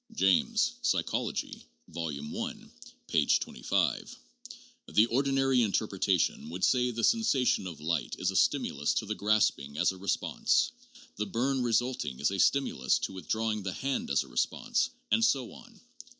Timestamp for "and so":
15.11-15.51